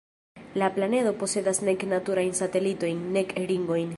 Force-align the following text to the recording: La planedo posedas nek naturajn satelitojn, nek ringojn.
La 0.61 0.69
planedo 0.77 1.11
posedas 1.25 1.61
nek 1.69 1.85
naturajn 1.93 2.35
satelitojn, 2.41 3.07
nek 3.19 3.37
ringojn. 3.53 3.89